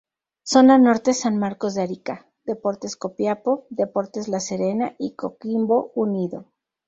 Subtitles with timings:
[0.43, 6.47] Zona Norte: San Marcos de Arica, Deportes Copiapó, Deportes La Serena y Coquimbo Unido.